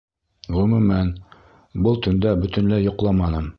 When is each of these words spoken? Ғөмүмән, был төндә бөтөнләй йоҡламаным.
Ғөмүмән, 0.55 1.11
был 1.89 2.01
төндә 2.07 2.35
бөтөнләй 2.47 2.87
йоҡламаным. 2.91 3.49